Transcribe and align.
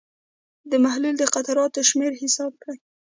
د 0.71 0.73
محلول 0.83 1.15
د 1.19 1.23
قطراتو 1.33 1.79
شمېر 1.89 2.11
حساب 2.21 2.51
کړئ. 2.61 2.77